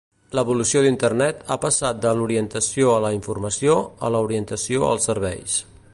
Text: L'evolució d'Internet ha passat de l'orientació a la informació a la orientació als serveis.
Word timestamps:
L'evolució 0.37 0.79
d'Internet 0.85 1.43
ha 1.47 1.57
passat 1.65 1.99
de 2.07 2.15
l'orientació 2.21 2.89
a 2.95 3.03
la 3.05 3.13
informació 3.19 3.77
a 4.09 4.11
la 4.17 4.23
orientació 4.31 4.87
als 4.89 5.11
serveis. 5.13 5.61